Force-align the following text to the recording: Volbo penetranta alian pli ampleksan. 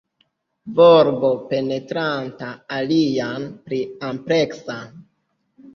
Volbo 0.79 1.29
penetranta 1.51 2.49
alian 2.79 3.47
pli 3.69 3.81
ampleksan. 4.13 4.95